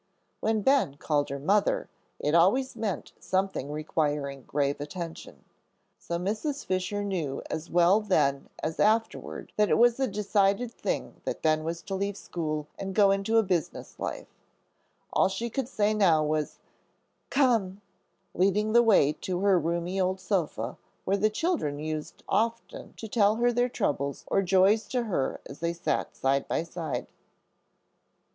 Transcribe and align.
When 0.39 0.63
Ben 0.63 0.97
called 0.97 1.29
her 1.29 1.37
"Mother," 1.37 1.87
it 2.17 2.33
always 2.33 2.75
meant 2.75 3.11
something 3.19 3.71
requiring 3.71 4.41
grave 4.47 4.81
attention. 4.81 5.43
So 5.99 6.17
Mrs. 6.17 6.65
Fisher 6.65 7.03
knew 7.03 7.43
as 7.51 7.69
well 7.69 7.99
then 8.01 8.49
as 8.63 8.79
afterward 8.79 9.53
that 9.57 9.69
it 9.69 9.77
was 9.77 9.99
a 9.99 10.07
decided 10.07 10.71
thing 10.71 11.21
that 11.25 11.43
Ben 11.43 11.63
was 11.63 11.83
to 11.83 11.93
leave 11.93 12.17
school 12.17 12.65
and 12.79 12.95
go 12.95 13.11
into 13.11 13.37
a 13.37 13.43
business 13.43 13.99
life. 13.99 14.25
All 15.13 15.29
she 15.29 15.51
said 15.65 15.97
now 15.97 16.23
was, 16.25 16.57
"Come," 17.29 17.79
leading 18.33 18.73
the 18.73 18.81
way 18.81 19.13
to 19.13 19.33
the 19.33 19.37
roomy 19.55 20.01
old 20.01 20.19
sofa, 20.19 20.77
where 21.05 21.17
the 21.17 21.29
children 21.29 21.77
used 21.77 22.23
often 22.27 22.93
to 22.93 23.07
tell 23.07 23.35
their 23.35 23.69
troubles 23.69 24.23
or 24.25 24.41
joys 24.41 24.87
to 24.87 25.03
her 25.03 25.41
as 25.45 25.59
they 25.59 25.73
sat 25.73 26.15
side 26.15 26.47
by 26.47 26.63
side. 26.63 27.05